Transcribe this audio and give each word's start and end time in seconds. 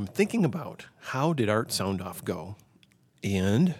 I'm 0.00 0.06
thinking 0.06 0.46
about 0.46 0.86
how 1.08 1.34
did 1.34 1.50
Art 1.50 1.70
Sound 1.70 2.00
Off 2.00 2.24
go? 2.24 2.56
And 3.22 3.74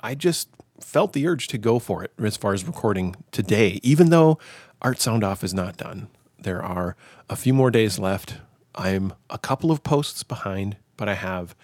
I 0.00 0.16
just 0.16 0.48
felt 0.80 1.12
the 1.12 1.28
urge 1.28 1.46
to 1.46 1.58
go 1.58 1.78
for 1.78 2.02
it 2.02 2.10
as 2.18 2.36
far 2.36 2.54
as 2.54 2.66
recording 2.66 3.14
today, 3.30 3.78
even 3.84 4.10
though 4.10 4.40
Art 4.82 5.00
Sound 5.00 5.22
Off 5.22 5.44
is 5.44 5.54
not 5.54 5.76
done. 5.76 6.08
There 6.40 6.60
are 6.60 6.96
a 7.30 7.36
few 7.36 7.54
more 7.54 7.70
days 7.70 8.00
left. 8.00 8.38
I'm 8.74 9.12
a 9.30 9.38
couple 9.38 9.70
of 9.70 9.84
posts 9.84 10.24
behind, 10.24 10.76
but 10.96 11.08
I 11.08 11.14
have 11.14 11.54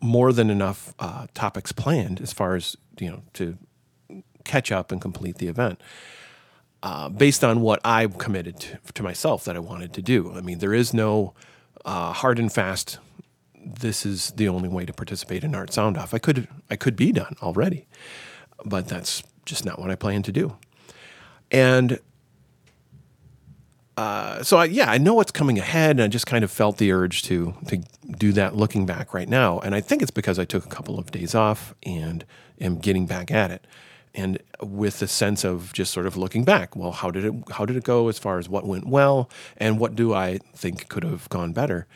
more 0.00 0.32
than 0.32 0.48
enough 0.48 0.94
uh, 0.98 1.26
topics 1.34 1.72
planned 1.72 2.22
as 2.22 2.32
far 2.32 2.56
as 2.56 2.74
you 2.98 3.10
know 3.10 3.22
to 3.34 3.58
catch 4.44 4.72
up 4.72 4.90
and 4.90 4.98
complete 4.98 5.36
the 5.36 5.48
event. 5.48 5.78
Uh, 6.82 7.10
based 7.10 7.44
on 7.44 7.60
what 7.60 7.80
I 7.84 8.06
committed 8.06 8.60
to, 8.60 8.78
to, 8.94 9.02
myself 9.02 9.44
that 9.44 9.56
I 9.56 9.58
wanted 9.58 9.92
to 9.92 10.00
do. 10.00 10.32
I 10.32 10.40
mean, 10.40 10.60
there 10.60 10.72
is 10.72 10.94
no 10.94 11.34
uh, 11.84 12.12
hard 12.12 12.38
and 12.38 12.52
fast. 12.52 12.98
This 13.54 14.06
is 14.06 14.30
the 14.32 14.48
only 14.48 14.68
way 14.68 14.86
to 14.86 14.92
participate 14.92 15.44
in 15.44 15.54
Art 15.54 15.72
Sound 15.72 15.98
Off. 15.98 16.14
I 16.14 16.18
could 16.18 16.48
I 16.70 16.76
could 16.76 16.96
be 16.96 17.12
done 17.12 17.36
already, 17.42 17.86
but 18.64 18.88
that's 18.88 19.22
just 19.44 19.64
not 19.64 19.78
what 19.78 19.90
I 19.90 19.94
plan 19.94 20.22
to 20.22 20.32
do. 20.32 20.56
And 21.50 21.98
uh, 23.96 24.42
so 24.42 24.56
I, 24.56 24.64
yeah, 24.64 24.90
I 24.90 24.96
know 24.96 25.12
what's 25.12 25.30
coming 25.30 25.58
ahead, 25.58 25.90
and 25.90 26.02
I 26.02 26.08
just 26.08 26.26
kind 26.26 26.42
of 26.42 26.50
felt 26.50 26.78
the 26.78 26.90
urge 26.90 27.22
to 27.24 27.54
to 27.68 27.82
do 28.18 28.32
that. 28.32 28.56
Looking 28.56 28.86
back 28.86 29.12
right 29.12 29.28
now, 29.28 29.58
and 29.58 29.74
I 29.74 29.80
think 29.82 30.00
it's 30.00 30.10
because 30.10 30.38
I 30.38 30.46
took 30.46 30.64
a 30.64 30.68
couple 30.68 30.98
of 30.98 31.10
days 31.10 31.34
off 31.34 31.74
and 31.82 32.24
am 32.60 32.78
getting 32.78 33.06
back 33.06 33.30
at 33.30 33.50
it, 33.50 33.66
and 34.14 34.38
with 34.60 35.02
a 35.02 35.06
sense 35.06 35.44
of 35.44 35.72
just 35.72 35.92
sort 35.92 36.06
of 36.06 36.16
looking 36.16 36.44
back. 36.44 36.74
Well, 36.74 36.92
how 36.92 37.10
did 37.10 37.24
it 37.24 37.34
how 37.52 37.64
did 37.64 37.76
it 37.76 37.84
go 37.84 38.08
as 38.08 38.18
far 38.18 38.38
as 38.38 38.48
what 38.48 38.66
went 38.66 38.86
well, 38.86 39.30
and 39.56 39.78
what 39.78 39.94
do 39.94 40.12
I 40.14 40.38
think 40.54 40.88
could 40.88 41.04
have 41.04 41.28
gone 41.28 41.52
better? 41.52 41.86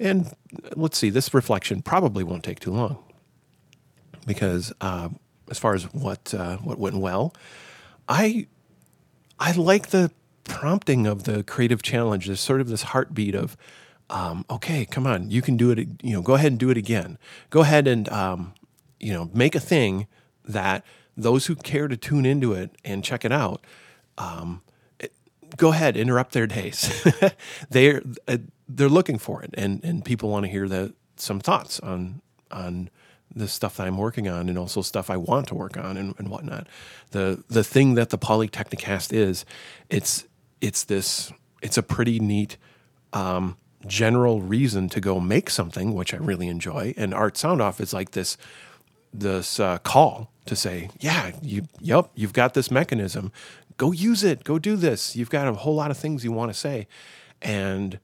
And 0.00 0.32
let's 0.76 0.96
see, 0.96 1.10
this 1.10 1.34
reflection 1.34 1.82
probably 1.82 2.24
won't 2.24 2.44
take 2.44 2.60
too 2.60 2.72
long, 2.72 2.98
because 4.26 4.72
uh, 4.80 5.08
as 5.50 5.58
far 5.58 5.74
as 5.74 5.84
what 5.92 6.32
uh, 6.34 6.56
what 6.58 6.78
went 6.78 6.98
well, 6.98 7.34
I 8.08 8.46
I 9.38 9.52
like 9.52 9.88
the 9.88 10.10
prompting 10.44 11.06
of 11.06 11.24
the 11.24 11.42
creative 11.42 11.82
challenge. 11.82 12.26
There's 12.26 12.40
sort 12.40 12.60
of 12.60 12.68
this 12.68 12.82
heartbeat 12.82 13.34
of, 13.34 13.56
um, 14.08 14.44
okay, 14.48 14.86
come 14.86 15.06
on, 15.06 15.30
you 15.30 15.42
can 15.42 15.56
do 15.56 15.70
it. 15.70 15.86
You 16.02 16.14
know, 16.14 16.22
go 16.22 16.34
ahead 16.34 16.52
and 16.52 16.58
do 16.58 16.70
it 16.70 16.78
again. 16.78 17.18
Go 17.50 17.60
ahead 17.60 17.86
and 17.86 18.08
um, 18.08 18.54
you 19.00 19.12
know 19.12 19.30
make 19.34 19.54
a 19.54 19.60
thing 19.60 20.06
that 20.44 20.84
those 21.18 21.46
who 21.46 21.56
care 21.56 21.88
to 21.88 21.96
tune 21.96 22.24
into 22.24 22.52
it 22.54 22.70
and 22.84 23.04
check 23.04 23.24
it 23.24 23.32
out. 23.32 23.64
Um, 24.16 24.62
it, 25.00 25.12
go 25.56 25.72
ahead, 25.72 25.96
interrupt 25.96 26.32
their 26.32 26.46
days. 26.46 27.06
they're 27.70 28.02
uh, 28.26 28.38
they're 28.68 28.88
looking 28.88 29.18
for 29.18 29.42
it, 29.42 29.50
and 29.54 29.82
and 29.84 30.04
people 30.04 30.30
want 30.30 30.46
to 30.46 30.50
hear 30.50 30.68
the 30.68 30.94
some 31.16 31.40
thoughts 31.40 31.80
on 31.80 32.22
on 32.50 32.88
the 33.34 33.48
stuff 33.48 33.76
that 33.76 33.86
I'm 33.86 33.98
working 33.98 34.26
on 34.28 34.48
and 34.48 34.56
also 34.56 34.80
stuff 34.80 35.10
I 35.10 35.16
want 35.16 35.48
to 35.48 35.54
work 35.54 35.76
on 35.76 35.96
and, 35.96 36.14
and 36.18 36.28
whatnot. 36.28 36.66
The 37.10 37.42
the 37.48 37.64
thing 37.64 37.94
that 37.94 38.10
the 38.10 38.18
Polytechnicast 38.18 39.12
is, 39.12 39.44
it's 39.90 40.24
it's 40.60 40.84
this 40.84 41.32
it's 41.60 41.76
a 41.76 41.82
pretty 41.82 42.20
neat 42.20 42.56
um, 43.12 43.56
general 43.86 44.40
reason 44.40 44.88
to 44.90 45.00
go 45.00 45.18
make 45.18 45.50
something, 45.50 45.94
which 45.94 46.14
I 46.14 46.18
really 46.18 46.48
enjoy. 46.48 46.94
And 46.96 47.12
Art 47.12 47.36
Sound 47.36 47.60
Off 47.60 47.80
is 47.80 47.92
like 47.92 48.12
this 48.12 48.36
this 49.12 49.58
uh, 49.58 49.78
call 49.78 50.30
to 50.48 50.56
say, 50.56 50.90
yeah, 50.98 51.32
you, 51.42 51.66
yep, 51.80 52.10
you've 52.14 52.32
got 52.32 52.54
this 52.54 52.70
mechanism. 52.70 53.30
Go 53.76 53.92
use 53.92 54.24
it. 54.24 54.44
Go 54.44 54.58
do 54.58 54.76
this. 54.76 55.14
You've 55.14 55.30
got 55.30 55.46
a 55.46 55.52
whole 55.52 55.74
lot 55.74 55.90
of 55.90 55.96
things 55.96 56.24
you 56.24 56.32
want 56.32 56.52
to 56.52 56.58
say, 56.58 56.88
and 57.40 58.00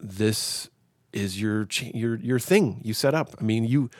this 0.00 0.68
is 1.12 1.40
your 1.40 1.68
your 1.80 2.16
your 2.16 2.38
thing 2.38 2.80
you 2.82 2.94
set 2.94 3.14
up. 3.14 3.34
I 3.40 3.44
mean, 3.44 3.64
you. 3.64 3.90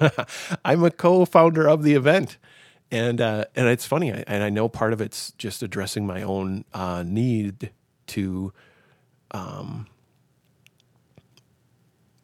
I'm 0.64 0.84
a 0.84 0.90
co-founder 0.90 1.68
of 1.68 1.82
the 1.82 1.94
event, 1.94 2.36
and 2.90 3.20
uh, 3.20 3.46
and 3.56 3.66
it's 3.66 3.86
funny, 3.86 4.10
and 4.10 4.44
I 4.44 4.50
know 4.50 4.68
part 4.68 4.92
of 4.92 5.00
it's 5.00 5.32
just 5.32 5.62
addressing 5.62 6.06
my 6.06 6.22
own 6.22 6.64
uh, 6.72 7.02
need 7.04 7.70
to, 8.08 8.52
um, 9.30 9.86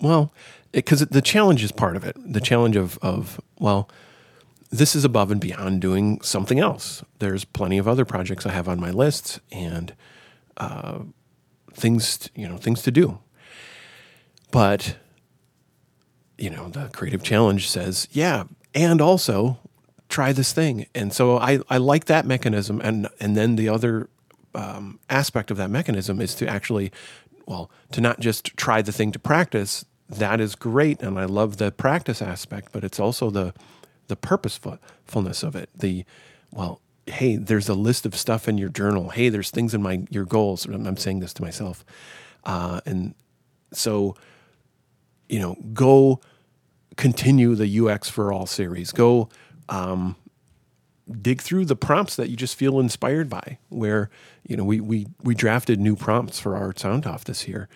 well, 0.01 0.33
because 0.71 1.01
the 1.01 1.23
challenge 1.23 1.65
is 1.65 1.73
part 1.73 1.97
of 1.97 2.05
it. 2.05 2.17
The 2.21 2.41
challenge 2.41 2.77
of 2.77 2.99
of 3.03 3.41
well, 3.59 3.89
this 4.71 4.95
is 4.95 5.05
above 5.05 5.31
and 5.31 5.41
beyond 5.41 5.81
doing 5.81 6.21
something 6.21 6.59
else. 6.59 7.03
There's 7.19 7.45
plenty 7.45 7.79
of 7.79 7.89
other 7.89 8.05
projects 8.05 8.47
I 8.47 8.53
have 8.53 8.69
on 8.69 8.81
my 8.81 8.91
list 8.91 9.41
and 9.51 9.95
uh, 10.57 11.01
things 11.73 12.31
you 12.35 12.49
know 12.49 12.57
things 12.57 12.83
to 12.83 12.91
do. 12.91 13.19
But 14.51 14.97
you 16.39 16.51
know 16.51 16.69
the 16.69 16.89
creative 16.93 17.23
challenge 17.23 17.69
says 17.69 18.09
yeah, 18.13 18.45
and 18.75 19.01
also 19.01 19.59
try 20.11 20.33
this 20.33 20.53
thing. 20.53 20.87
And 20.95 21.13
so 21.15 21.39
I, 21.39 21.61
I 21.71 21.79
like 21.79 22.07
that 22.07 22.27
mechanism. 22.27 22.81
And, 22.83 23.09
and 23.19 23.37
then 23.37 23.57
the 23.57 23.69
other 23.69 24.11
um, 24.55 24.99
aspect 25.09 25.51
of 25.51 25.57
that 25.57 25.71
mechanism 25.71 26.21
is 26.21 26.35
to 26.35 26.49
actually, 26.49 26.93
well, 27.47 27.71
to 27.93 28.01
not 28.01 28.21
just 28.21 28.57
try 28.57 28.83
the 28.83 28.93
thing 28.93 29.13
to 29.13 29.19
practice. 29.19 29.87
That 30.09 30.41
is 30.41 30.57
great. 30.57 31.01
And 31.01 31.19
I 31.19 31.25
love 31.25 31.57
the 31.57 31.71
practice 31.71 32.21
aspect, 32.21 32.73
but 32.73 32.85
it's 32.85 33.01
also 33.01 33.31
the, 33.31 33.55
the 34.11 34.17
purposefulness 34.17 35.43
of 35.43 35.57
it. 35.57 35.71
The, 35.75 36.05
well, 36.51 36.83
hey, 37.07 37.37
there's 37.37 37.69
a 37.69 37.75
list 37.75 38.05
of 38.05 38.15
stuff 38.15 38.47
in 38.49 38.59
your 38.59 38.69
journal. 38.69 39.09
Hey, 39.09 39.31
there's 39.31 39.51
things 39.51 39.73
in 39.73 39.83
my, 39.83 40.03
your 40.11 40.27
goals. 40.27 40.67
I'm 40.67 40.99
saying 40.99 41.21
this 41.21 41.33
to 41.35 41.43
myself. 41.43 41.85
Uh, 42.45 42.81
and 42.85 43.15
so, 43.73 44.17
you 45.29 45.39
know, 45.39 45.57
go 45.73 46.21
continue 46.97 47.55
the 47.55 47.81
UX 47.81 48.11
for 48.11 48.33
all 48.33 48.47
series. 48.47 48.93
Go, 48.93 49.29
um, 49.69 50.17
dig 51.23 51.41
through 51.41 51.65
the 51.65 51.77
prompts 51.77 52.17
that 52.17 52.29
you 52.29 52.37
just 52.37 52.57
feel 52.57 52.79
inspired 52.79 53.29
by. 53.29 53.59
Where 53.69 54.11
you 54.47 54.57
know 54.57 54.65
we 54.65 54.81
we 54.81 55.07
we 55.23 55.35
drafted 55.35 55.81
new 55.81 55.97
prompts 55.97 56.39
for 56.39 56.57
Art 56.57 56.79
Sound 56.79 57.07
Off 57.07 57.25
this 57.25 57.49
year, 57.49 57.69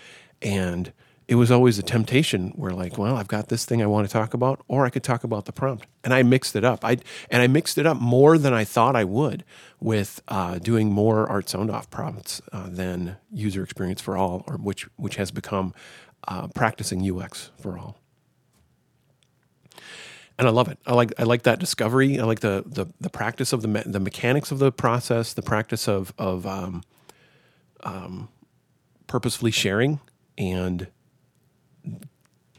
and 0.42 0.92
it 1.26 1.36
was 1.36 1.50
always 1.50 1.78
a 1.78 1.82
temptation 1.82 2.50
where 2.50 2.72
like, 2.72 2.98
well, 2.98 3.16
I've 3.16 3.28
got 3.28 3.48
this 3.48 3.64
thing 3.64 3.82
I 3.82 3.86
want 3.86 4.06
to 4.06 4.12
talk 4.12 4.34
about, 4.34 4.60
or 4.68 4.84
I 4.84 4.90
could 4.90 5.02
talk 5.02 5.24
about 5.24 5.46
the 5.46 5.52
prompt, 5.52 5.86
and 6.02 6.12
I 6.12 6.22
mixed 6.22 6.54
it 6.54 6.64
up. 6.64 6.84
I 6.84 6.98
and 7.30 7.40
I 7.42 7.46
mixed 7.46 7.78
it 7.78 7.86
up 7.86 7.98
more 7.98 8.36
than 8.36 8.52
I 8.52 8.64
thought 8.64 8.94
I 8.94 9.04
would 9.04 9.44
with 9.80 10.20
uh, 10.28 10.58
doing 10.58 10.90
more 10.90 11.28
art 11.28 11.48
sound 11.48 11.70
off 11.70 11.90
prompts 11.90 12.42
uh, 12.52 12.68
than 12.68 13.16
user 13.32 13.62
experience 13.62 14.00
for 14.00 14.16
all, 14.16 14.44
or 14.46 14.56
which 14.56 14.86
which 14.96 15.16
has 15.16 15.30
become 15.30 15.74
uh, 16.28 16.48
practicing 16.48 17.10
UX 17.10 17.50
for 17.58 17.78
all 17.78 17.98
and 20.38 20.48
I 20.48 20.50
love 20.50 20.68
it. 20.68 20.78
I 20.86 20.94
like 20.94 21.12
I 21.18 21.22
like 21.22 21.42
that 21.42 21.58
discovery. 21.58 22.18
I 22.18 22.24
like 22.24 22.40
the 22.40 22.64
the, 22.66 22.86
the 23.00 23.10
practice 23.10 23.52
of 23.52 23.62
the 23.62 23.68
me- 23.68 23.82
the 23.86 24.00
mechanics 24.00 24.50
of 24.50 24.58
the 24.58 24.72
process, 24.72 25.32
the 25.32 25.42
practice 25.42 25.88
of 25.88 26.12
of 26.18 26.46
um, 26.46 26.82
um, 27.82 28.28
purposefully 29.06 29.52
sharing 29.52 30.00
and 30.36 30.88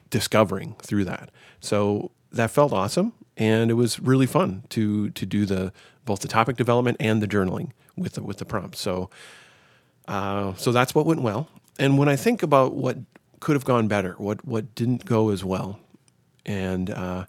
discovering 0.09 0.75
through 0.81 1.05
that. 1.05 1.31
So 1.59 2.11
that 2.31 2.51
felt 2.51 2.73
awesome, 2.73 3.13
and 3.37 3.71
it 3.71 3.75
was 3.75 3.99
really 3.99 4.27
fun 4.27 4.63
to 4.69 5.09
to 5.11 5.25
do 5.25 5.45
the 5.45 5.71
both 6.05 6.19
the 6.19 6.27
topic 6.27 6.57
development 6.57 6.97
and 6.99 7.21
the 7.21 7.27
journaling 7.27 7.71
with 7.95 8.13
the, 8.13 8.23
with 8.23 8.37
the 8.37 8.45
prompts. 8.45 8.79
So 8.79 9.09
uh, 10.07 10.53
so 10.55 10.71
that's 10.71 10.93
what 10.93 11.05
went 11.05 11.21
well. 11.21 11.49
And 11.79 11.97
when 11.97 12.07
I 12.07 12.15
think 12.15 12.43
about 12.43 12.73
what 12.73 12.97
could 13.39 13.55
have 13.55 13.65
gone 13.65 13.87
better, 13.87 14.13
what 14.17 14.45
what 14.45 14.75
didn't 14.75 15.05
go 15.05 15.29
as 15.29 15.43
well, 15.43 15.79
and 16.45 16.89
uh, 16.89 17.25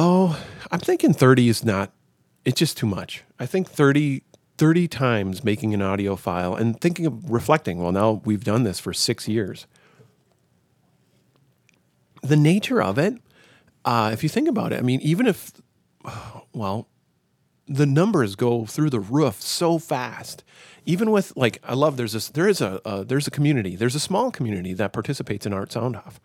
Oh, 0.00 0.40
I'm 0.70 0.78
thinking 0.78 1.12
30 1.12 1.48
is 1.48 1.64
not, 1.64 1.90
it's 2.44 2.58
just 2.60 2.76
too 2.76 2.86
much. 2.86 3.24
I 3.40 3.46
think 3.46 3.68
30, 3.68 4.22
30 4.56 4.86
times 4.86 5.42
making 5.42 5.74
an 5.74 5.82
audio 5.82 6.14
file 6.14 6.54
and 6.54 6.80
thinking 6.80 7.04
of 7.04 7.28
reflecting, 7.28 7.82
well, 7.82 7.90
now 7.90 8.22
we've 8.24 8.44
done 8.44 8.62
this 8.62 8.78
for 8.78 8.92
six 8.92 9.26
years. 9.26 9.66
The 12.22 12.36
nature 12.36 12.82
of 12.82 12.98
it, 12.98 13.14
uh, 13.84 14.10
if 14.12 14.22
you 14.22 14.28
think 14.28 14.48
about 14.48 14.72
it, 14.72 14.78
I 14.78 14.82
mean, 14.82 15.00
even 15.00 15.26
if, 15.26 15.52
well, 16.52 16.88
the 17.68 17.86
numbers 17.86 18.34
go 18.34 18.64
through 18.64 18.90
the 18.90 19.00
roof 19.00 19.42
so 19.42 19.78
fast. 19.78 20.42
Even 20.86 21.10
with 21.10 21.36
like, 21.36 21.58
I 21.62 21.74
love 21.74 21.96
there's 21.96 22.12
this 22.14 22.28
there 22.30 22.48
is 22.48 22.60
a 22.60 22.80
uh, 22.86 23.04
there's 23.04 23.26
a 23.26 23.30
community 23.30 23.76
there's 23.76 23.94
a 23.94 24.00
small 24.00 24.30
community 24.30 24.72
that 24.74 24.92
participates 24.92 25.44
in 25.44 25.52
Art 25.52 25.70
Sound 25.70 25.96
Off, 25.96 26.18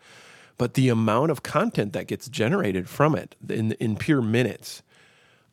but 0.56 0.74
the 0.74 0.88
amount 0.88 1.30
of 1.30 1.42
content 1.42 1.92
that 1.92 2.06
gets 2.06 2.28
generated 2.28 2.88
from 2.88 3.14
it 3.14 3.36
in 3.48 3.72
in 3.72 3.96
pure 3.96 4.22
minutes, 4.22 4.82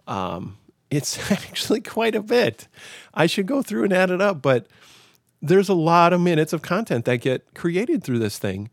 um, 0.08 0.58
it's 0.90 1.32
actually 1.32 1.82
quite 1.82 2.16
a 2.16 2.22
bit. 2.22 2.68
I 3.14 3.26
should 3.26 3.48
go 3.48 3.62
through 3.62 3.84
and 3.84 3.94
add 3.94 4.12
it 4.12 4.22
up, 4.22 4.42
but 4.42 4.68
there's 5.42 5.70
a 5.70 5.74
lot 5.74 6.14
of 6.14 6.22
minutes 6.22 6.54
of 6.54 6.62
content 6.62 7.04
that 7.06 7.18
get 7.18 7.54
created 7.54 8.04
through 8.04 8.20
this 8.20 8.40
thing, 8.40 8.70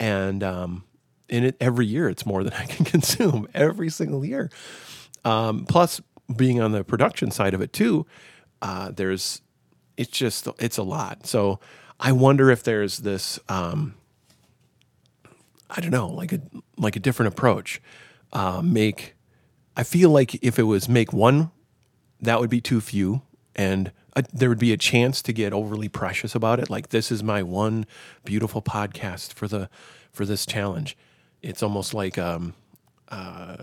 and 0.00 0.42
um, 0.42 0.84
in 1.32 1.44
it 1.44 1.56
every 1.60 1.86
year 1.86 2.08
it's 2.08 2.26
more 2.26 2.44
than 2.44 2.52
I 2.58 2.66
can 2.66 2.84
consume 2.84 3.48
every 3.54 3.90
single 3.90 4.24
year. 4.24 4.50
Um, 5.24 5.64
plus, 5.66 6.00
being 6.34 6.60
on 6.60 6.72
the 6.72 6.84
production 6.84 7.30
side 7.30 7.54
of 7.54 7.60
it 7.60 7.72
too, 7.72 8.06
uh, 8.60 8.90
there's 8.90 9.40
it's 9.96 10.10
just 10.10 10.48
it's 10.58 10.78
a 10.78 10.82
lot. 10.82 11.26
So 11.26 11.58
I 11.98 12.12
wonder 12.12 12.50
if 12.50 12.62
there's 12.62 12.98
this 12.98 13.40
um, 13.48 13.94
I 15.70 15.80
don't 15.80 15.90
know, 15.90 16.08
like 16.08 16.32
a 16.32 16.40
like 16.76 16.96
a 16.96 17.00
different 17.00 17.32
approach. 17.32 17.80
Uh, 18.32 18.62
make 18.62 19.14
I 19.76 19.84
feel 19.84 20.10
like 20.10 20.34
if 20.42 20.58
it 20.58 20.64
was 20.64 20.88
make 20.88 21.12
one, 21.12 21.50
that 22.20 22.40
would 22.40 22.50
be 22.50 22.60
too 22.60 22.80
few, 22.80 23.22
and 23.56 23.92
a, 24.14 24.24
there 24.32 24.48
would 24.48 24.58
be 24.58 24.72
a 24.72 24.76
chance 24.76 25.22
to 25.22 25.32
get 25.32 25.52
overly 25.52 25.88
precious 25.88 26.34
about 26.34 26.60
it. 26.60 26.68
Like 26.68 26.90
this 26.90 27.10
is 27.10 27.22
my 27.22 27.42
one 27.42 27.86
beautiful 28.24 28.62
podcast 28.62 29.32
for 29.32 29.48
the 29.48 29.70
for 30.12 30.26
this 30.26 30.44
challenge. 30.44 30.96
It's 31.42 31.62
almost 31.62 31.94
like 31.94 32.18
um, 32.18 32.54
uh, 33.08 33.56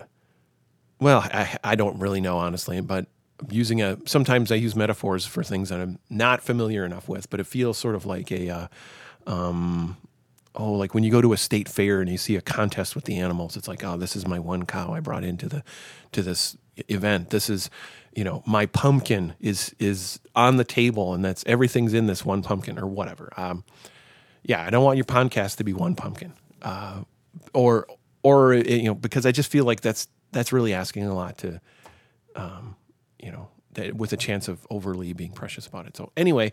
well, 0.99 1.19
I 1.19 1.57
I 1.63 1.75
don't 1.75 1.99
really 1.99 2.21
know 2.21 2.37
honestly, 2.37 2.81
but 2.81 3.07
using 3.49 3.81
a 3.81 3.97
sometimes 4.05 4.51
I 4.51 4.55
use 4.55 4.75
metaphors 4.75 5.25
for 5.25 5.43
things 5.43 5.69
that 5.69 5.79
I'm 5.79 5.99
not 6.09 6.41
familiar 6.41 6.85
enough 6.85 7.07
with, 7.07 7.29
but 7.29 7.39
it 7.39 7.47
feels 7.47 7.77
sort 7.77 7.95
of 7.95 8.05
like 8.05 8.31
a 8.31 8.49
uh, 8.49 8.67
um, 9.27 9.97
oh, 10.55 10.73
like 10.73 10.93
when 10.93 11.03
you 11.03 11.11
go 11.11 11.21
to 11.21 11.33
a 11.33 11.37
state 11.37 11.69
fair 11.69 12.01
and 12.01 12.09
you 12.09 12.17
see 12.17 12.35
a 12.35 12.41
contest 12.41 12.95
with 12.95 13.05
the 13.05 13.17
animals, 13.17 13.55
it's 13.55 13.67
like, 13.67 13.83
oh, 13.83 13.97
this 13.97 14.15
is 14.15 14.27
my 14.27 14.39
one 14.39 14.65
cow 14.65 14.93
I 14.93 14.99
brought 14.99 15.23
into 15.23 15.47
the 15.47 15.63
to 16.11 16.21
this 16.21 16.57
event. 16.87 17.29
This 17.29 17.49
is, 17.49 17.69
you 18.15 18.23
know, 18.23 18.43
my 18.45 18.65
pumpkin 18.65 19.33
is 19.39 19.73
is 19.79 20.19
on 20.35 20.57
the 20.57 20.63
table, 20.63 21.13
and 21.13 21.23
that's 21.23 21.43
everything's 21.47 21.93
in 21.93 22.07
this 22.07 22.25
one 22.25 22.41
pumpkin 22.41 22.77
or 22.77 22.87
whatever. 22.87 23.31
Um, 23.37 23.63
yeah, 24.43 24.65
I 24.65 24.69
don't 24.69 24.83
want 24.83 24.97
your 24.97 25.05
podcast 25.05 25.57
to 25.57 25.63
be 25.63 25.73
one 25.73 25.95
pumpkin, 25.95 26.33
uh, 26.61 27.01
or 27.53 27.87
or 28.23 28.53
you 28.53 28.83
know, 28.83 28.95
because 28.95 29.25
I 29.25 29.31
just 29.31 29.51
feel 29.51 29.65
like 29.65 29.81
that's 29.81 30.07
that's 30.31 30.51
really 30.51 30.73
asking 30.73 31.05
a 31.05 31.15
lot 31.15 31.37
to, 31.39 31.61
um, 32.35 32.75
you 33.19 33.31
know, 33.31 33.49
that, 33.73 33.95
with 33.95 34.13
a 34.13 34.17
chance 34.17 34.47
of 34.47 34.65
overly 34.69 35.13
being 35.13 35.31
precious 35.31 35.65
about 35.65 35.87
it. 35.87 35.97
So 35.97 36.11
anyway, 36.15 36.51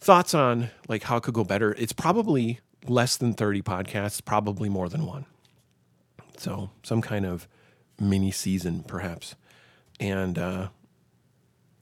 thoughts 0.00 0.34
on 0.34 0.70
like 0.88 1.04
how 1.04 1.16
it 1.18 1.22
could 1.22 1.34
go 1.34 1.44
better. 1.44 1.74
It's 1.78 1.92
probably 1.92 2.60
less 2.86 3.16
than 3.16 3.34
30 3.34 3.62
podcasts, 3.62 4.24
probably 4.24 4.68
more 4.68 4.88
than 4.88 5.06
one. 5.06 5.26
So 6.36 6.70
some 6.82 7.00
kind 7.00 7.24
of 7.24 7.48
mini 7.98 8.30
season, 8.30 8.82
perhaps. 8.82 9.34
And 10.00 10.38
uh, 10.38 10.68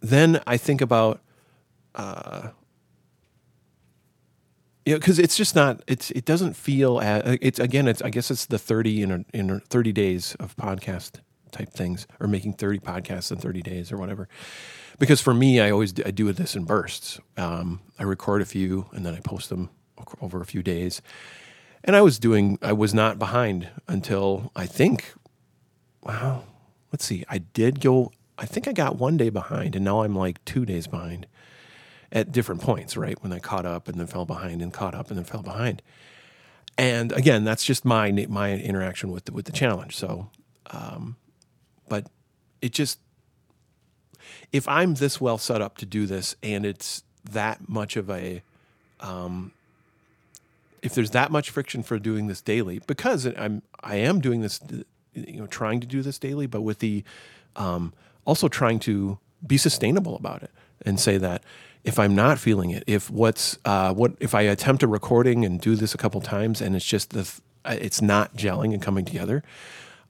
then 0.01 0.41
I 0.47 0.57
think 0.57 0.81
about, 0.81 1.21
uh, 1.95 2.51
know, 4.87 4.99
because 4.99 5.21
it's 5.21 5.37
just 5.37 5.55
not. 5.55 5.83
It's 5.87 6.11
it 6.11 6.25
doesn't 6.25 6.55
feel. 6.55 7.01
As, 7.01 7.39
it's 7.41 7.61
again. 7.61 7.87
It's 7.87 8.03
I 8.03 8.11
guess 8.11 8.31
it's 8.31 8.47
the 8.47 8.59
thirty 8.59 9.03
in 9.03 9.13
a, 9.13 9.25
in 9.33 9.61
thirty 9.61 9.93
days 9.93 10.35
of 10.41 10.57
podcast 10.57 11.21
type 11.53 11.71
things, 11.71 12.07
or 12.19 12.27
making 12.27 12.55
thirty 12.55 12.81
podcasts 12.81 13.31
in 13.31 13.39
thirty 13.39 13.63
days, 13.63 13.93
or 13.93 13.97
whatever. 13.97 14.29
Because 14.99 15.21
for 15.21 15.33
me, 15.33 15.61
I 15.61 15.71
always 15.71 15.95
I 16.05 16.11
do 16.11 16.33
this 16.33 16.57
in 16.57 16.65
bursts. 16.65 17.21
Um, 17.37 17.81
I 17.99 18.03
record 18.03 18.43
a 18.43 18.45
few 18.45 18.87
and 18.93 19.07
then 19.07 19.15
I 19.15 19.21
post 19.21 19.49
them 19.49 19.71
over 20.21 20.41
a 20.41 20.45
few 20.45 20.63
days. 20.63 21.03
And 21.85 21.97
I 21.97 22.03
was 22.03 22.19
doing, 22.19 22.59
I 22.63 22.73
was 22.73 22.95
not 22.95 23.19
behind 23.19 23.69
until 23.89 24.53
I 24.55 24.67
think, 24.67 25.15
wow, 26.03 26.45
let's 26.93 27.05
see, 27.05 27.25
I 27.29 27.39
did 27.39 27.81
go, 27.81 28.13
I 28.39 28.47
think 28.47 28.69
I 28.69 28.73
got 28.73 28.99
one 28.99 29.17
day 29.17 29.31
behind, 29.31 29.75
and 29.75 29.85
now 29.85 30.03
I'm 30.03 30.15
like 30.15 30.45
two 30.45 30.65
days 30.65 30.87
behind 30.87 31.27
at 32.13 32.31
different 32.31 32.61
points, 32.61 32.97
right? 32.97 33.21
When 33.23 33.33
I 33.33 33.39
caught 33.39 33.67
up 33.67 33.89
and 33.89 33.99
then 33.99 34.07
fell 34.07 34.27
behind 34.27 34.63
and 34.63 34.73
caught 34.73 34.95
up 34.95 35.09
and 35.09 35.17
then 35.17 35.25
fell 35.25 35.43
behind. 35.43 35.83
And 36.79 37.11
again, 37.13 37.45
that's 37.45 37.65
just 37.65 37.85
my 37.85 38.11
my 38.29 38.53
interaction 38.53 39.11
with 39.11 39.25
the, 39.25 39.33
with 39.33 39.47
the 39.47 39.53
challenge. 39.53 39.97
So, 39.97 40.31
um, 40.71 41.17
but 41.89 42.07
it 42.61 42.73
just 42.73 42.99
if 44.53 44.69
I'm 44.69 44.95
this 44.95 45.21
well 45.21 45.39
set 45.39 45.61
up 45.61 45.79
to 45.79 45.87
do 45.87 46.07
this, 46.07 46.37
and 46.43 46.65
it's 46.65 47.03
that 47.25 47.69
much 47.69 47.97
of 47.97 48.09
a 48.11 48.43
um, 49.01 49.53
if 50.83 50.95
there's 50.95 51.11
that 51.11 51.31
much 51.31 51.51
friction 51.51 51.83
for 51.83 51.99
doing 51.99 52.27
this 52.27 52.41
daily, 52.41 52.81
because 52.87 53.27
I'm 53.27 53.63
I 53.81 53.97
am 53.97 54.21
doing 54.21 54.41
this, 54.43 54.61
you 55.15 55.41
know, 55.41 55.47
trying 55.47 55.81
to 55.81 55.87
do 55.87 56.03
this 56.03 56.19
daily, 56.19 56.47
but 56.47 56.63
with 56.63 56.79
the 56.81 57.05
um, 57.57 57.93
also 58.25 58.49
trying 58.49 58.79
to 58.81 59.19
be 59.47 59.57
sustainable 59.57 60.17
about 60.17 60.43
it 60.43 60.51
and 60.85 60.99
say 60.99 61.19
that 61.19 61.43
if 61.85 61.99
I'm 61.99 62.15
not 62.15 62.39
feeling 62.39 62.71
it, 62.71 62.85
if 62.87 63.11
what's 63.11 63.59
uh, 63.65 63.93
what 63.93 64.13
if 64.21 64.35
I 64.35 64.43
attempt 64.43 64.83
a 64.83 64.89
recording 64.89 65.45
and 65.45 65.61
do 65.61 65.75
this 65.75 65.95
a 65.95 65.99
couple 65.99 66.21
times 66.21 66.61
and 66.61 66.77
it's 66.77 66.85
just 66.85 67.11
the 67.11 67.29
it's 67.67 68.01
not 68.01 68.37
gelling 68.37 68.73
and 68.73 68.81
coming 68.81 69.05
together, 69.05 69.43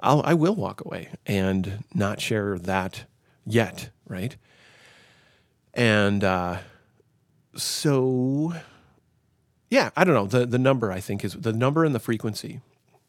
I'll 0.01 0.23
I 0.25 0.35
will 0.35 0.55
walk 0.55 0.85
away 0.85 1.09
and 1.27 1.85
not 1.95 2.21
share 2.21 2.59
that 2.59 3.05
yet, 3.47 3.91
right? 4.07 4.37
And 5.75 6.23
uh, 6.23 6.59
so 7.57 8.55
yeah, 9.71 9.91
I 9.97 10.05
don't 10.05 10.15
know. 10.15 10.27
The 10.27 10.45
the 10.47 10.59
number 10.59 10.93
I 10.93 11.01
think 11.01 11.25
is 11.25 11.33
the 11.33 11.53
number 11.53 11.85
and 11.85 11.95
the 11.95 12.01
frequency. 12.01 12.61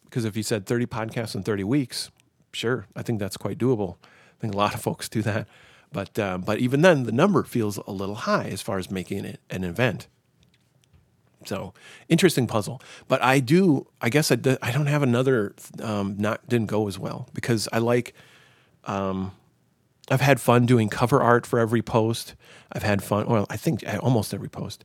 Because 0.05 0.25
if 0.25 0.37
you 0.37 0.43
said 0.43 0.67
30 0.67 0.85
podcasts 0.85 1.33
in 1.33 1.41
30 1.41 1.63
weeks, 1.63 2.11
sure, 2.51 2.85
I 2.95 3.01
think 3.01 3.17
that's 3.17 3.35
quite 3.35 3.57
doable. 3.57 3.95
I 4.03 4.41
think 4.41 4.53
a 4.53 4.57
lot 4.57 4.75
of 4.75 4.79
folks 4.79 5.09
do 5.09 5.23
that. 5.23 5.47
But 5.93 6.17
um, 6.19 6.41
but 6.41 6.59
even 6.59 6.81
then, 6.81 7.03
the 7.03 7.11
number 7.11 7.43
feels 7.43 7.77
a 7.77 7.91
little 7.91 8.15
high 8.15 8.45
as 8.45 8.61
far 8.61 8.79
as 8.79 8.91
making 8.91 9.23
it 9.23 9.39
an 9.49 9.63
event. 9.63 10.07
So 11.45 11.73
interesting 12.09 12.47
puzzle. 12.47 12.81
But 13.07 13.21
I 13.21 13.39
do. 13.39 13.87
I 14.01 14.09
guess 14.09 14.31
I, 14.31 14.37
I 14.61 14.71
don't 14.71 14.87
have 14.87 15.03
another. 15.03 15.53
Um, 15.81 16.15
not 16.17 16.47
didn't 16.49 16.67
go 16.67 16.87
as 16.87 16.99
well 16.99 17.29
because 17.33 17.69
I 17.71 17.77
like. 17.77 18.13
Um, 18.85 19.31
I've 20.09 20.21
had 20.21 20.41
fun 20.41 20.65
doing 20.65 20.89
cover 20.89 21.21
art 21.21 21.45
for 21.45 21.59
every 21.59 21.81
post. 21.81 22.35
I've 22.71 22.83
had 22.83 23.01
fun. 23.01 23.27
Well, 23.27 23.45
I 23.49 23.55
think 23.55 23.83
almost 24.01 24.33
every 24.33 24.49
post. 24.49 24.83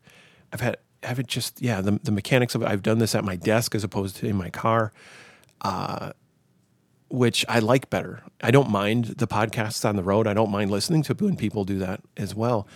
I've 0.52 0.60
had 0.60 0.76
have 1.02 1.18
it 1.18 1.26
just 1.26 1.62
yeah 1.62 1.80
the 1.80 1.98
the 2.02 2.12
mechanics 2.12 2.54
of 2.54 2.62
it. 2.62 2.68
I've 2.68 2.82
done 2.82 2.98
this 2.98 3.14
at 3.14 3.24
my 3.24 3.36
desk 3.36 3.74
as 3.74 3.84
opposed 3.84 4.16
to 4.16 4.26
in 4.26 4.36
my 4.36 4.50
car, 4.50 4.92
uh, 5.62 6.12
which 7.08 7.44
I 7.48 7.58
like 7.58 7.90
better. 7.90 8.22
I 8.40 8.50
don't 8.50 8.70
mind 8.70 9.06
the 9.06 9.26
podcasts 9.26 9.88
on 9.88 9.96
the 9.96 10.02
road. 10.02 10.26
I 10.26 10.34
don't 10.34 10.50
mind 10.50 10.70
listening 10.70 11.02
to 11.04 11.14
when 11.14 11.36
people 11.36 11.64
do 11.64 11.78
that 11.78 12.00
as 12.16 12.34
well. 12.34 12.68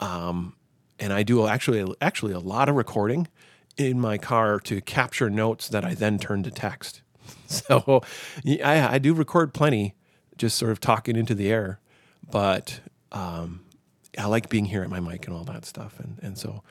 Um, 0.00 0.56
and 0.98 1.12
I 1.12 1.22
do 1.22 1.46
actually 1.46 1.94
actually 2.00 2.32
a 2.32 2.38
lot 2.38 2.68
of 2.68 2.76
recording 2.76 3.28
in 3.76 4.00
my 4.00 4.18
car 4.18 4.60
to 4.60 4.80
capture 4.80 5.30
notes 5.30 5.68
that 5.68 5.84
I 5.84 5.94
then 5.94 6.18
turn 6.18 6.42
to 6.44 6.50
text. 6.50 7.02
So 7.46 8.02
I, 8.46 8.94
I 8.94 8.98
do 8.98 9.12
record 9.12 9.54
plenty, 9.54 9.94
just 10.36 10.56
sort 10.56 10.70
of 10.72 10.80
talking 10.80 11.16
into 11.16 11.34
the 11.34 11.50
air, 11.50 11.80
but 12.30 12.80
um, 13.10 13.64
I 14.16 14.26
like 14.26 14.48
being 14.48 14.64
here 14.66 14.82
at 14.82 14.90
my 14.90 15.00
mic 15.00 15.26
and 15.26 15.36
all 15.36 15.44
that 15.44 15.64
stuff, 15.64 15.98
and 15.98 16.18
and 16.22 16.38
so 16.38 16.62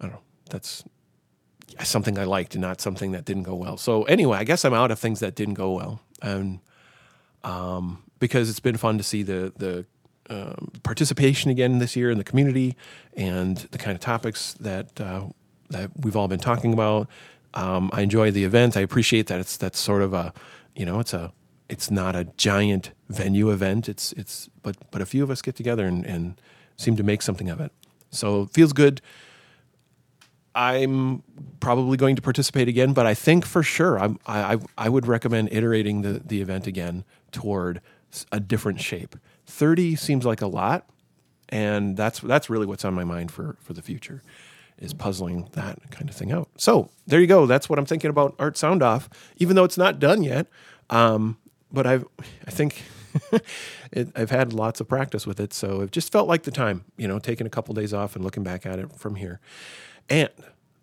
I 0.00 0.04
don't 0.04 0.14
know. 0.14 0.22
That's 0.48 0.84
something 1.82 2.18
I 2.18 2.24
liked 2.24 2.54
and 2.54 2.62
not 2.62 2.80
something 2.80 3.12
that 3.12 3.24
didn't 3.24 3.44
go 3.44 3.54
well. 3.54 3.76
So 3.76 4.04
anyway, 4.04 4.38
I 4.38 4.44
guess 4.44 4.64
I'm 4.64 4.74
out 4.74 4.90
of 4.90 4.98
things 4.98 5.20
that 5.20 5.34
didn't 5.34 5.54
go 5.54 5.72
well, 5.72 6.00
and 6.22 6.60
um, 7.44 8.02
because 8.18 8.50
it's 8.50 8.60
been 8.60 8.76
fun 8.76 8.98
to 8.98 9.04
see 9.04 9.22
the 9.22 9.52
the 9.56 9.86
um, 10.30 10.72
participation 10.82 11.50
again 11.50 11.78
this 11.78 11.96
year 11.96 12.10
in 12.10 12.18
the 12.18 12.24
community 12.24 12.76
and 13.16 13.56
the 13.72 13.78
kind 13.78 13.94
of 13.94 14.00
topics 14.00 14.54
that 14.54 15.00
uh, 15.00 15.24
that 15.70 15.90
we've 16.04 16.16
all 16.16 16.28
been 16.28 16.40
talking 16.40 16.72
about. 16.72 17.08
Um, 17.54 17.90
I 17.92 18.02
enjoy 18.02 18.30
the 18.30 18.44
event. 18.44 18.76
I 18.76 18.80
appreciate 18.80 19.26
that 19.26 19.40
it's 19.40 19.56
that's 19.56 19.78
sort 19.78 20.02
of 20.02 20.14
a 20.14 20.32
you 20.76 20.86
know 20.86 21.00
it's 21.00 21.12
a 21.12 21.32
it's 21.68 21.90
not 21.90 22.14
a 22.14 22.24
giant 22.36 22.92
venue 23.08 23.50
event. 23.50 23.88
It's 23.88 24.12
it's 24.12 24.48
but 24.62 24.76
but 24.90 25.02
a 25.02 25.06
few 25.06 25.22
of 25.22 25.30
us 25.30 25.42
get 25.42 25.56
together 25.56 25.86
and, 25.86 26.04
and 26.06 26.40
seem 26.76 26.96
to 26.96 27.02
make 27.02 27.22
something 27.22 27.48
of 27.48 27.60
it. 27.60 27.72
So 28.10 28.42
it 28.42 28.50
feels 28.50 28.72
good. 28.72 29.00
I'm 30.60 31.22
probably 31.60 31.96
going 31.96 32.16
to 32.16 32.22
participate 32.22 32.68
again, 32.68 32.92
but 32.92 33.06
I 33.06 33.14
think 33.14 33.46
for 33.46 33.62
sure 33.62 33.98
I'm, 33.98 34.18
I, 34.26 34.58
I 34.76 34.90
would 34.90 35.06
recommend 35.06 35.48
iterating 35.52 36.02
the, 36.02 36.20
the 36.22 36.42
event 36.42 36.66
again 36.66 37.04
toward 37.32 37.80
a 38.30 38.40
different 38.40 38.78
shape. 38.78 39.16
30 39.46 39.96
seems 39.96 40.26
like 40.26 40.42
a 40.42 40.46
lot, 40.46 40.86
and 41.48 41.96
that's 41.96 42.20
that's 42.20 42.50
really 42.50 42.66
what's 42.66 42.84
on 42.84 42.92
my 42.92 43.04
mind 43.04 43.32
for 43.32 43.56
for 43.60 43.72
the 43.72 43.80
future 43.80 44.22
is 44.78 44.92
puzzling 44.92 45.48
that 45.52 45.78
kind 45.90 46.10
of 46.10 46.14
thing 46.14 46.30
out. 46.30 46.48
So 46.56 46.90
there 47.06 47.20
you 47.20 47.26
go. 47.26 47.46
That's 47.46 47.70
what 47.70 47.78
I'm 47.78 47.86
thinking 47.86 48.10
about 48.10 48.34
Art 48.38 48.58
Sound 48.58 48.82
Off, 48.82 49.08
even 49.38 49.56
though 49.56 49.64
it's 49.64 49.78
not 49.78 49.98
done 49.98 50.22
yet. 50.22 50.46
Um, 50.90 51.38
but 51.72 51.86
I've 51.86 52.04
I 52.46 52.50
think 52.50 52.82
it, 53.92 54.10
I've 54.14 54.30
had 54.30 54.52
lots 54.52 54.78
of 54.78 54.88
practice 54.88 55.26
with 55.26 55.40
it, 55.40 55.54
so 55.54 55.80
it 55.80 55.90
just 55.90 56.12
felt 56.12 56.28
like 56.28 56.42
the 56.42 56.50
time. 56.50 56.84
You 56.98 57.08
know, 57.08 57.18
taking 57.18 57.46
a 57.46 57.50
couple 57.50 57.74
days 57.74 57.94
off 57.94 58.14
and 58.14 58.22
looking 58.22 58.42
back 58.42 58.66
at 58.66 58.78
it 58.78 58.92
from 58.92 59.14
here. 59.14 59.40
And 60.10 60.28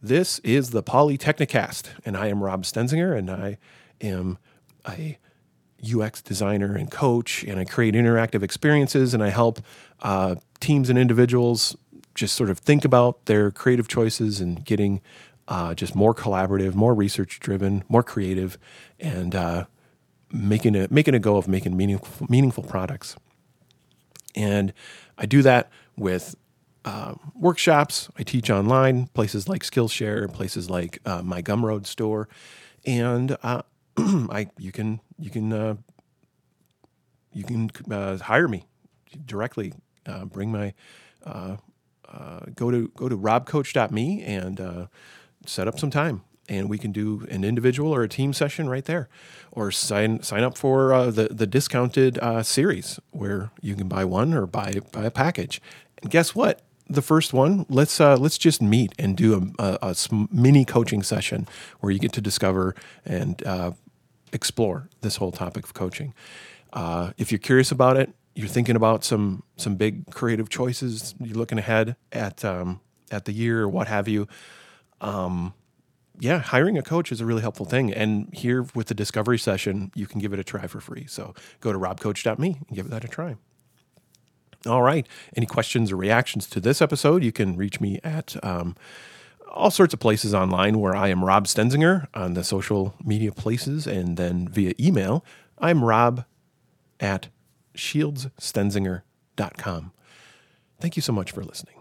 this 0.02 0.40
is 0.40 0.70
the 0.70 0.82
Polytechnicast, 0.82 1.90
and 2.06 2.16
I 2.16 2.28
am 2.28 2.42
Rob 2.42 2.64
Stenzinger, 2.64 3.16
and 3.16 3.30
I 3.30 3.58
am 4.00 4.38
a 4.88 5.18
UX 5.84 6.22
designer 6.22 6.78
and 6.78 6.90
coach, 6.90 7.44
and 7.44 7.60
I 7.60 7.66
create 7.66 7.94
interactive 7.94 8.42
experiences, 8.42 9.14
and 9.14 9.22
I 9.22 9.30
help 9.30 9.60
uh, 10.02 10.36
teams 10.62 10.90
and 10.90 10.98
individuals 10.98 11.76
just 12.16 12.36
sort 12.36 12.50
of 12.50 12.60
think 12.60 12.86
about 12.86 13.26
their 13.26 13.52
creative 13.52 13.90
choices 13.90 14.40
and 14.40 14.64
getting 14.64 15.02
uh, 15.50 15.74
just 15.74 15.94
more 15.94 16.16
collaborative, 16.16 16.74
more 16.74 16.94
research 16.94 17.42
driven, 17.42 17.84
more 17.90 18.04
creative, 18.04 18.58
and 18.98 19.36
uh, 19.36 19.66
making 20.32 20.74
a 20.76 20.88
making 20.90 21.16
a 21.16 21.20
go 21.20 21.36
of 21.36 21.50
making 21.50 21.76
meaningful 21.76 22.28
meaningful 22.30 22.64
products. 22.64 23.18
And 24.36 24.72
I 25.18 25.26
do 25.26 25.42
that 25.42 25.70
with 25.98 26.36
uh, 26.88 27.16
workshops. 27.36 28.10
I 28.18 28.24
teach 28.24 28.50
online, 28.50 29.08
places 29.08 29.50
like 29.50 29.64
Skillshare, 29.64 30.32
places 30.32 30.70
like 30.70 31.00
uh, 31.06 31.22
my 31.22 31.42
Gumroad 31.42 31.86
store, 31.86 32.30
and 32.86 33.36
uh, 33.44 33.64
I 33.98 34.48
you 34.58 34.72
can 34.72 35.02
you 35.20 35.30
can 35.30 35.52
uh, 35.52 35.76
you 37.34 37.44
can 37.44 37.70
uh, 37.92 38.18
hire 38.18 38.48
me 38.48 38.64
directly. 39.26 39.74
Uh, 40.06 40.24
bring 40.24 40.50
my 40.50 40.74
go 42.56 42.72
to 42.72 42.88
go 42.96 43.10
to 43.10 43.18
robcoach.me 43.18 44.24
and 44.24 44.88
set 45.46 45.68
up 45.68 45.78
some 45.78 45.92
time, 45.92 46.24
and 46.48 46.70
we 46.70 46.78
can 46.78 46.94
do 46.94 47.28
an 47.30 47.44
individual 47.44 47.94
or 47.94 48.04
a 48.04 48.08
team 48.08 48.32
session 48.32 48.70
right 48.70 48.86
there, 48.86 49.10
or 49.52 49.72
sign 49.72 50.24
sign 50.24 50.44
up 50.44 50.58
for 50.58 50.94
uh, 50.94 51.12
the 51.12 51.28
the 51.30 51.48
discounted 51.48 52.18
uh, 52.20 52.44
series 52.44 52.98
where 53.12 53.52
you 53.62 53.76
can 53.76 53.90
buy 53.90 54.06
one 54.06 54.34
or 54.34 54.48
buy 54.48 54.80
buy 54.94 55.04
a 55.04 55.12
package. 55.12 55.62
And 56.02 56.10
guess 56.10 56.34
what? 56.34 56.62
The 56.90 57.02
first 57.02 57.34
one, 57.34 57.66
let's 57.70 58.00
uh, 58.00 58.16
let's 58.18 58.38
just 58.38 58.62
meet 58.62 58.94
and 58.98 59.18
do 59.18 59.54
a, 59.60 59.64
a, 59.64 59.78
a 59.82 60.28
mini 60.32 60.64
coaching 60.64 61.04
session 61.04 61.48
where 61.80 61.92
you 61.92 62.00
get 62.00 62.14
to 62.14 62.22
discover 62.22 62.76
and 63.06 63.46
uh, 63.46 63.72
explore 64.32 64.90
this 65.02 65.18
whole 65.18 65.32
topic 65.32 65.66
of 65.66 65.74
coaching. 65.74 66.14
Uh, 66.72 67.12
if 67.18 67.32
you're 67.32 67.40
curious 67.40 67.72
about 67.72 67.98
it, 67.98 68.12
you're 68.36 68.48
thinking 68.48 68.76
about 68.76 69.04
some 69.04 69.44
some 69.58 69.76
big 69.76 70.10
creative 70.12 70.48
choices, 70.48 71.16
you're 71.20 71.38
looking 71.38 71.58
ahead 71.58 71.96
at 72.12 72.46
um, 72.46 72.80
at 73.12 73.26
the 73.26 73.34
year 73.34 73.64
or 73.64 73.70
what 73.70 73.88
have 73.88 74.08
you. 74.08 74.28
Um, 75.02 75.54
yeah, 76.20 76.40
hiring 76.40 76.78
a 76.78 76.82
coach 76.82 77.12
is 77.12 77.22
a 77.22 77.26
really 77.26 77.42
helpful 77.42 77.66
thing. 77.66 77.94
And 77.94 78.34
here 78.34 78.66
with 78.74 78.88
the 78.88 78.96
discovery 78.96 79.38
session, 79.38 79.92
you 79.94 80.08
can 80.08 80.20
give 80.20 80.34
it 80.34 80.40
a 80.40 80.44
try 80.44 80.68
for 80.68 80.80
free. 80.80 81.06
So 81.08 81.36
go 81.62 81.72
to 81.72 81.78
robcoach.me 81.78 82.58
and 82.68 82.76
give 82.76 82.90
that 82.90 83.04
a 83.04 83.08
try. 83.08 83.36
All 84.68 84.82
right. 84.82 85.08
Any 85.36 85.46
questions 85.46 85.92
or 85.92 85.96
reactions 85.96 86.48
to 86.50 86.60
this 86.60 86.82
episode, 86.82 87.24
you 87.24 87.32
can 87.32 87.56
reach 87.56 87.80
me 87.80 88.00
at 88.04 88.36
um, 88.44 88.76
all 89.52 89.70
sorts 89.72 89.94
of 89.94 90.00
places 90.00 90.34
online 90.34 90.80
where 90.80 90.96
I 90.96 91.10
am 91.10 91.26
Rob 91.26 91.46
Stenzinger 91.48 92.08
on 92.14 92.34
the 92.34 92.44
social 92.44 92.96
media 93.04 93.32
places 93.32 93.88
and 93.88 94.18
then 94.18 94.48
via 94.48 94.74
email. 94.80 95.26
I'm 95.58 95.84
rob 95.84 96.26
at 97.00 97.30
shieldsstenzinger.com. 97.76 99.92
Thank 100.80 100.96
you 100.96 101.02
so 101.02 101.12
much 101.12 101.32
for 101.32 101.44
listening. 101.44 101.74